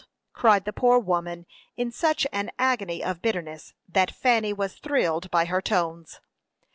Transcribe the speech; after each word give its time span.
cried 0.33 0.65
the 0.65 0.73
poor 0.73 0.97
woman, 0.97 1.45
in 1.77 1.91
such 1.91 2.25
an 2.31 2.49
agony 2.57 3.03
of 3.03 3.21
bitterness 3.21 3.75
that 3.87 4.09
Fanny 4.09 4.51
was 4.51 4.73
thrilled 4.73 5.29
by 5.29 5.45
her 5.45 5.61
tones. 5.61 6.19